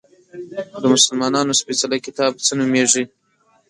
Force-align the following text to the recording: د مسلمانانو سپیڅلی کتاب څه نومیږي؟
د 0.81 0.83
مسلمانانو 0.93 1.57
سپیڅلی 1.61 1.99
کتاب 2.07 2.31
څه 2.45 2.51
نومیږي؟ 2.59 3.03